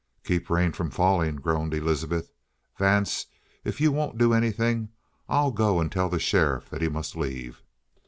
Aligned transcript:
"Keep 0.23 0.49
rain 0.49 0.71
from 0.71 0.89
falling!" 0.89 1.35
groaned 1.35 1.75
Elizabeth. 1.75 2.31
"Vance, 2.75 3.27
if 3.63 3.79
you 3.79 3.91
won't 3.91 4.17
do 4.17 4.33
anything, 4.33 4.89
I'll 5.29 5.51
go 5.51 5.79
and 5.79 5.91
tell 5.91 6.09
the 6.09 6.17
sheriff 6.17 6.71
that 6.71 6.81
he 6.81 6.89
must 6.89 7.15
leave!" 7.15 7.61